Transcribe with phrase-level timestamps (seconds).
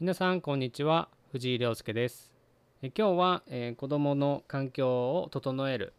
[0.00, 2.32] 皆さんこんにちは藤井亮介です
[2.82, 5.92] え今日は、えー、子どもの環境を整える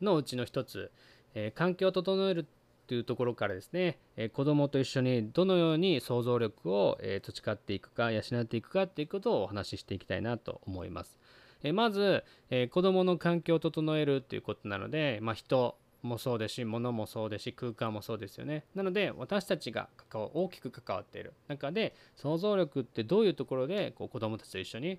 [0.00, 0.90] のうちの一つ、
[1.34, 2.46] えー、環境を整える
[2.86, 11.18] というところからですね、えー、子どもと一緒にどのように想像力を、えー、培っていくか養っていくかっていうことをお話ししていきたいなと思います。
[11.62, 24.98] えまず、え子どもの環境を整えるということなので、まあ、人もそうですし物もそうですし空間もそうですよねなので私たちが関わ大きく関わっている中で想像力ってどういうところでこう子どもたちと一緒に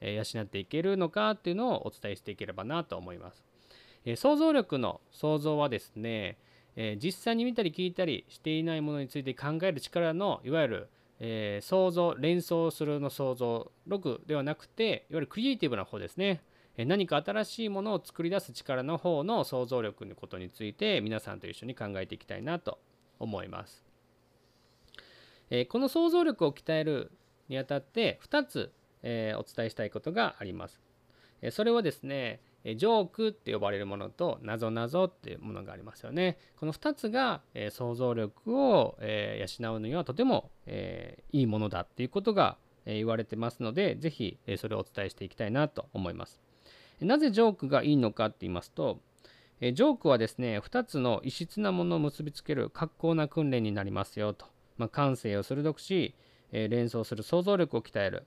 [0.00, 3.44] 養っていけるのかっていうのをお伝えしていければなと思います。
[4.04, 6.36] え想像力の想像はですね、
[6.76, 10.88] え実際に見たり聞いたりしていないものについて考える力のいわゆる、
[11.20, 16.42] え想像連想するの想像力ではなくていわゆるクリエイティブな方ですね
[16.76, 22.78] 何か新しいものを作り出す力の方の想像力のことについて皆さんと一緒に考えていきたいなと
[23.20, 23.84] 思います。
[25.50, 27.12] えこの想像力を鍛える
[27.48, 30.80] にあたって2つえお伝えしたいことがあります。
[31.42, 36.38] えそれはですねジョークって呼ばれるものとなぞなぞっていうものがありますよね。
[36.56, 46.43] この2つがえ想像力をえ養うにはとてもえいいものだっていうことがえ言われてますので是非それをお伝えしていきたいなと思います。
[47.00, 49.00] なぜジョークがいいのかって言いますと、
[49.60, 54.46] えジョークはですね、2つの異質なものを結びつける格好な訓練になりますよと。
[54.76, 56.14] まあ、感性を鋭くし、
[56.52, 58.24] え連想する想像力を鍛える。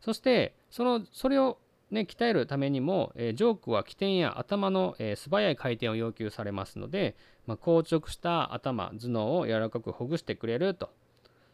[0.00, 1.58] そして、そのそれを、
[1.90, 10.90] ね、鍛えるためにも、えジョークは起点や頭の、え素早い回転を要求されますので、まあ、硬直した頭、頭脳を柔らかくほぐしてくれると。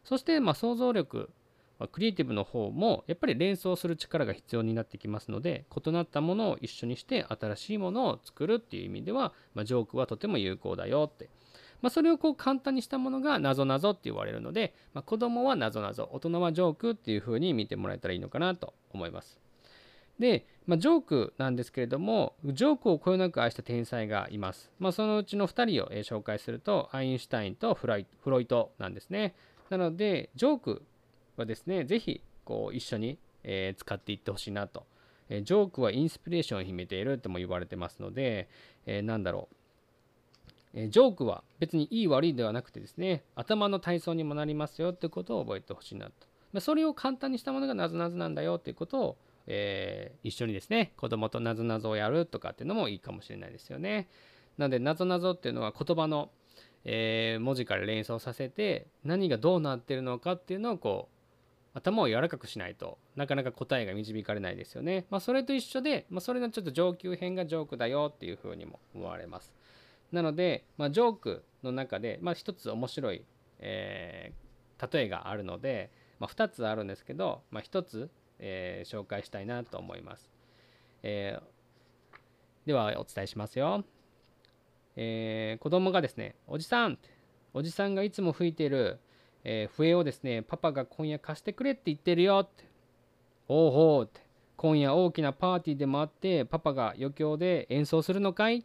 [0.04, 1.30] そして、まあ、想像力
[1.88, 11.30] クリエイティブの方もやっぱり連想する力が必要になってきますので異なったものを一緒にして新しいものを作るっていう意味では、まあ、ジョークはとても有効だよって、
[11.80, 19.42] まあ、それをこう簡単にしたものがなぞなぞって言われるので、まあ、子供はなぞなぞ大人はジョークっていう風に見てもらえたらいいのかなと思います。
[20.18, 24.70] で、まあ、ジョークなんですけれども、ジョークをこよなく愛した天才がいます。
[24.78, 29.34] まあ、そのうちの2人を、紹介すると、アインシュタインとフロイトなんですね。
[29.70, 30.82] なので、ジョーク
[31.36, 34.84] はですね、ぜひこう一緒に、えー、使っていってほしいなと。
[35.28, 38.48] えー、ジョークはインスピレーションを秘めているとも言われてますので、
[38.86, 39.56] えー、なんだろう。
[40.74, 46.12] えジョークは別にいい悪いではなくてですね、頭の体操にもなりますよってことを覚えてほしいなと。
[46.52, 49.16] まそれを簡単にしたものがなぞなぞなんだよっていうことを、
[49.46, 54.08] えー、一緒にですね、子供となぞなぞをやるとかっていうのもいいかもしれないですよね。
[54.58, 56.30] なので、なぞなぞっていうのは言葉の、
[56.84, 61.11] えー、文字から連想させて何がどうなってるのかっていうのをこう
[61.74, 65.06] 頭を柔らかくしないとなかなか答えが導かれないですよね。
[65.10, 69.52] まあ、それと一緒で、まあ、それのちょっと上級編がジョークだよっていうふうにも思われます。
[70.10, 73.24] なので、まあ、ジョークの中で、まあ、一つ面白い、
[73.58, 80.30] えー、例えがあるので、まあ、2つあるんですけど、まあ、1つ、えー、紹介したいなと思います。
[81.02, 83.84] えー、ではお伝えしますよ。
[84.94, 86.98] えー、子供がですね、おじさん
[87.54, 88.98] おじさんがいつも吹いている
[89.44, 92.64] えー、笛をですね、パパが今夜貸してくれって言ってるよって。
[93.48, 94.20] ほうほうって。
[94.56, 98.64] 今夜大きなパーティーでもあって、パパが余興で演奏するのかい？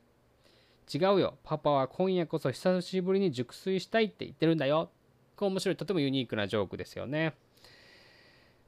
[0.94, 1.38] 違うよ。
[1.44, 4.92] パパは今夜こそ久しぶりに熟睡したいって言ってるんだよ。
[5.36, 7.34] これ面白い、とてもユニークなジョークですよね。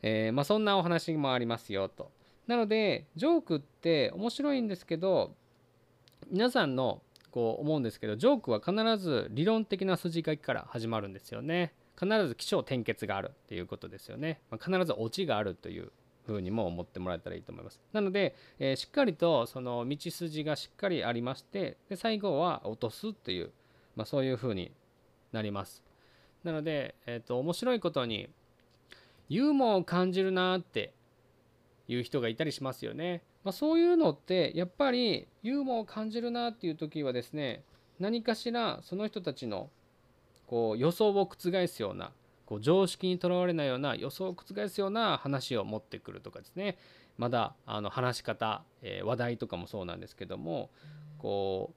[0.01, 2.11] えー、まあ、そんなお話もありますよと。
[2.47, 5.35] なので、ジョークって面白いんですけど、
[6.31, 11.73] 皆さんのこう思うんですけど、ジョークは必ず理論的な筋書きから始まるんですよね。
[11.99, 14.39] 必ず起承転結があるっていうことですよね。
[14.49, 15.91] まあ、必ずオチがあるという
[16.25, 17.81] ふうにも思ってもらえたらいいと思います。
[17.91, 23.51] なので、えー、しっかりとその道筋がしっかりありましてで最後は落とすっていう、
[23.95, 24.71] まあ、そういうふうに
[25.31, 25.83] なります。
[26.43, 28.29] なので、えーと、面白いことに
[29.27, 30.93] ユーモアを感じるなって
[31.87, 33.23] いう人がいたりしますよね。
[33.43, 37.63] まあ、そういうのってやっぱりユーモアを感じるなっていう時はですね
[37.99, 39.69] 何かしらその人たちの
[40.49, 42.11] こう予想を覆すような
[42.47, 46.77] こう常識にとらわれないような予想を覆すような話を持ってくるとかですね。
[47.19, 50.69] まだあの話し方、えー、話題とかもそうなんですけども
[51.19, 51.73] こ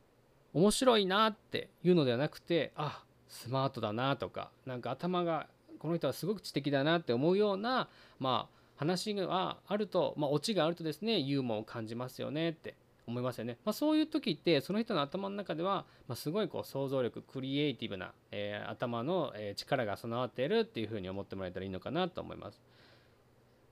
[0.54, 5.48] う面白いなっていうのではなくてあスマートだなとかなんか頭が
[5.80, 7.88] この人はすごく知的だなって思うような
[8.20, 12.76] まあ話があるとまあオチがあるとですねユーモアを感じますよねって
[13.06, 13.58] 思いますよね。
[13.64, 22.60] まあ、そういう時ってその人の頭の中では、まあ、すごいこう想像力クリエイティブな、えー、頭の、え力が備わっているっていうふうに思ってもらえたらいいのかなと思います。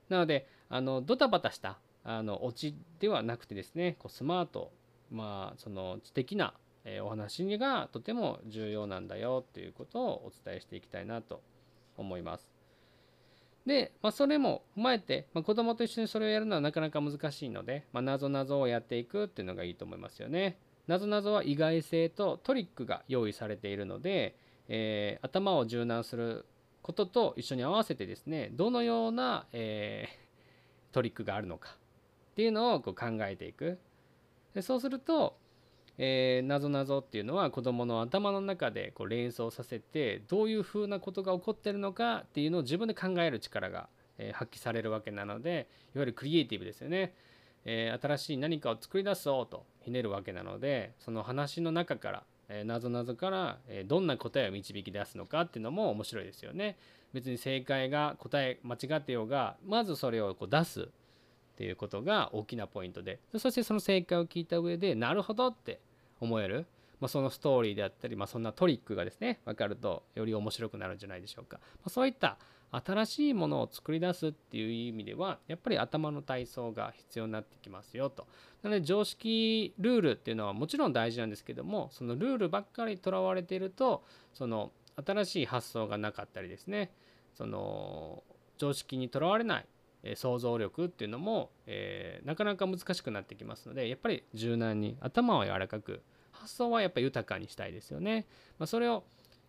[0.09, 4.71] なのであのドタバタしたあのオチではなくてですねこうスマート、
[5.09, 6.53] まあ、その知的な、
[6.83, 11.41] えお話がとても重要なんだよっていうことをお伝えしていきたいなと
[11.97, 12.50] 思います。
[13.65, 20.57] で、まあ、それも踏まえて、まあ、子供と一緒にそれをやるのはなかなか難しいので、まあ、謎々をやっていくっていうのがいいと思いますよね。
[20.87, 24.35] 謎々は意外性とトリックが用意されているので、
[24.67, 26.45] えー、頭を柔軟する
[26.81, 31.77] ことと一緒に合わせてですねどのような、えー、トリックがあるのか
[32.31, 33.79] っていうのをこう考えていく
[34.53, 35.37] でそうすると
[36.03, 43.87] えー、なぞなぞっていうのは子どもの頭の中でこう連想させてどういうふうなことが起こってるのかっていうのを自分で考える力が、
[44.17, 47.13] え、発揮されるわけなのでいわゆるクリエイティブですよね、
[47.65, 52.23] えー、新しい何かを作り出そうとひねるわけなのでその話の中から
[52.65, 56.75] なぞなぞから、えどんな答えを導き出すのかっていうのも面白いですよね。
[57.13, 60.85] 別に正解が答え間違ってようがまずそれをこう出すっ
[61.55, 65.79] ていうことが大きなポイントでそしてその正解を聞いた上でなるほどって
[66.21, 66.67] 思える、
[67.01, 72.37] まあ、そのストーリーであったり、まあ、そんなトリックがですね分かるとより面白くなるんじゃないでしょうか、まあ、そういった
[72.71, 78.27] 新しいものを作り出すっていう意味ではやっぱり頭の体操が必要になってきますよと。
[78.63, 84.03] なので常識ルールっていうのはもちろん大事なんですけどもそのルールばっかりとらわれていると
[84.33, 84.71] その
[85.05, 86.91] 新しい発想がなかったりですね
[87.33, 88.23] その
[88.57, 89.65] 常識にとらわれない
[90.15, 96.01] 想像力っていうのも、えー、なかなか難しくなってきますのでやっぱり柔軟に頭を柔らかく
[96.41, 98.25] 発想はやっぱり豊かにしたいですよね。
[98.57, 99.03] まあ、それを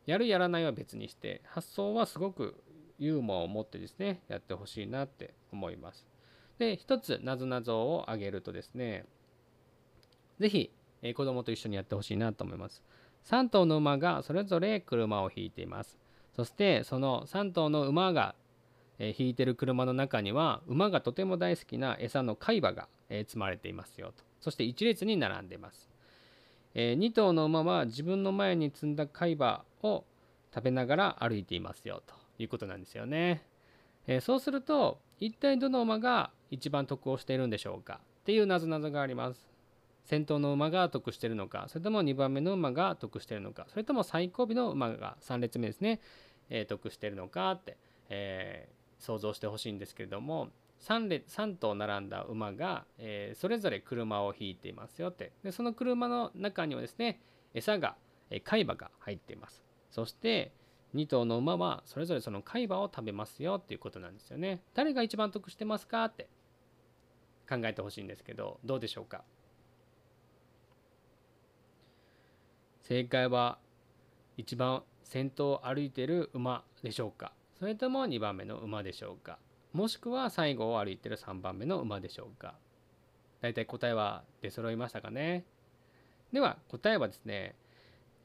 [0.06, 2.62] やるやらないは別にして発想はすごく
[2.98, 6.06] ユーモアを持ってですねやってほしいなって思います。
[6.58, 9.04] で一つなぞなぞを挙げるとですね
[10.38, 10.70] 是非、
[11.02, 12.82] えー、子供と一緒にやってほしいなと思います。
[13.24, 15.98] 3頭の馬がそれぞれ車を引いています。
[16.34, 18.34] そしてその3頭の馬が
[18.98, 25.90] え引いてる車の中には馬がとても大好きな餌の海馬が、え積まれていますよとそして一列に並んでいます、
[26.74, 30.04] え2頭の馬は自分の前に積んだ海馬を
[30.54, 33.42] 食べながら歩いていますよということなんですよね、
[34.06, 39.50] えそうすると一体どの馬が一番得をしているんでしょうかっていうなぞなぞがあります。
[40.04, 46.00] 先頭の馬が得してるのかそれとも2番目の馬が得してるのかそれとも最後尾の馬が3列目ですね、
[46.50, 47.76] えー、得してるのかって、
[48.08, 50.48] えー想像してほしいんですけれども
[50.82, 55.32] 3, 列3頭並んだ馬が、えー、それぞれ車を引いていますよって。
[55.44, 57.20] でその車の中にはですね
[57.54, 57.96] 餌が、
[58.30, 59.62] えー、海馬が入っています。
[59.90, 60.52] そして
[60.94, 64.60] 2頭の馬はそれぞれその海馬を食べますよっていうことなんですよね。
[64.74, 66.28] 誰が一番得してますかって
[67.48, 69.22] 考えてほしいんですけどどうでしょうか？
[72.82, 73.58] 正解は
[74.36, 77.32] 一番先頭を歩いてる馬でしょうか？
[77.58, 79.38] それとも2番目の馬でしょうか？
[79.72, 82.54] もしくは最後を歩いてる3番目の馬でしょうか。
[83.40, 85.44] 大体答えは出揃いましたかね。
[86.32, 87.54] では答えはですね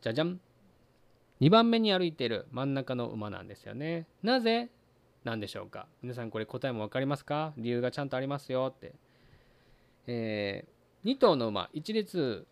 [0.02, 0.40] じゃじゃん。
[1.42, 4.08] 2番目に歩いている真ん中の馬なんですよね。
[4.24, 4.70] なぜ？
[5.24, 5.88] なんでしょうか。
[6.02, 7.54] 皆さんこれ答えも分かりますか？
[7.58, 8.94] 理由がちゃんとありますよって。
[10.08, 12.46] えー、2頭の馬1列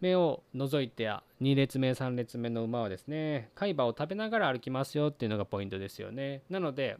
[0.00, 6.42] 目を除いてや2列目3列目の馬はですね海馬を食べながら歩きますよっていうのがポイントですよね。
[6.50, 6.98] なので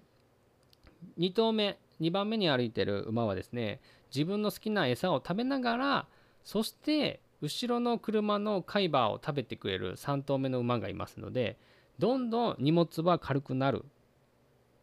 [1.19, 3.81] 2頭目2番目に歩いてる馬はですね
[4.14, 6.06] 自分の好きな餌を食べながら
[6.44, 11.56] そして後ろの車の海馬を食べてくれる3頭目の馬がいますので
[11.99, 13.85] どんどん荷物は軽くなる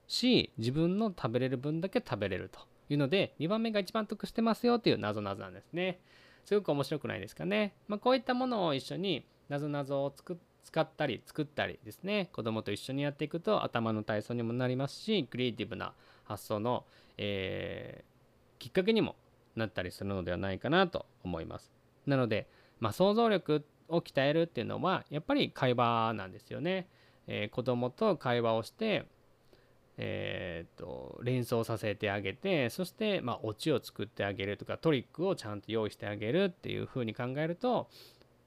[0.07, 5.99] し自分の食べれる分だけ食べれるというので2番目が一番得してますよっていう謎々なんですね。
[6.45, 7.73] すごく面白くないですかね。
[7.87, 16.85] まあ、こういったものを一緒になぞなぞを作使ったり作ったりですね子供と一緒にやっていくと頭の体操にもなりますしクリエイティブな発想の、
[17.17, 19.15] えー、きっかけにも
[19.55, 21.71] なったりするのではないかなと思います。
[22.05, 22.47] なので、
[22.79, 26.87] まあ、想像力を鍛えるっていうのはやっぱり会話なんですよね。
[27.27, 29.05] えー、子供と会話をして
[29.97, 37.89] えーと、連想させてあげてそして、まあ、オチを作ってあげるとかトリックをちゃんと用意してあげるっていうふうに考えると、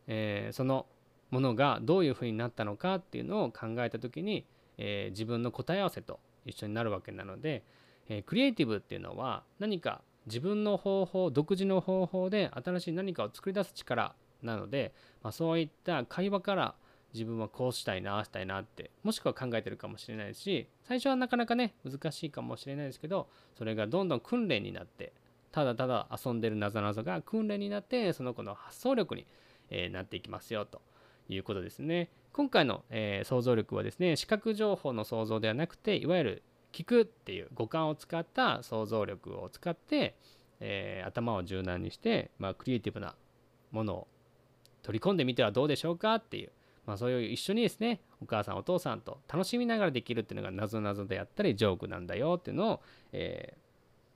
[0.09, 0.87] えー、その
[1.30, 4.45] ものがどういうふうになったのかっていうのを考えた時に、
[4.78, 7.62] えー、自分の答え合わせと一緒になるわけなので、
[8.09, 16.75] えー、クリエイティブっていうのは何か自分の方法独自の方法で新しい何かを作り出す力なので、まあ、そういった会話から
[17.15, 25.12] 自分はこうしたいなあしたいなってもしくは考えてるかもしれないし最初はなかなかね難しいかもしれないですけどそれがどんどん訓練になって
[25.53, 29.26] ただただ遊んでるなぞなぞが訓練になってその子の発想力に、
[29.71, 30.83] え、なっていきますよと
[31.31, 32.11] いうことですね。
[32.37, 40.14] 今回の、えー、想像力はですね視覚情報の想像ではなくていわゆる聞くっていう五感を使った想像力を使って、
[40.61, 43.14] えー、頭を柔軟にして、まあ、クリエイティブな
[43.73, 44.07] ものを
[44.83, 46.50] 取り込んでみてはどうでしょうかっていう
[46.87, 52.81] まあ、そういう一緒にですねお母さんお父さんと楽しみながらできるっていうのがなぞなぞであったりジョークなんだよっていうのを、
[53.12, 53.55] え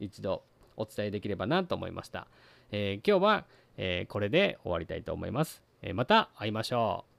[0.01, 0.45] ー、一度
[0.77, 2.29] お伝えできればなと思いました。
[2.71, 3.45] えー、今日は、
[3.77, 5.63] えー、これで終わりたいと思います。
[5.83, 7.10] えまた会いましょう。